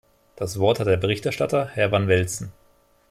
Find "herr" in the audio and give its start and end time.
1.73-1.91